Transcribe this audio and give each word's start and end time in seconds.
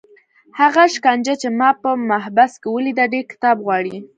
هغه 0.59 0.83
شکنجه 0.93 1.33
چې 1.41 1.47
ما 1.59 1.69
په 1.81 1.89
محبس 2.09 2.51
کې 2.61 2.67
ولیده 2.75 3.05
ډېر 3.13 3.25
کتاب 3.31 3.57
غواړي. 3.65 3.95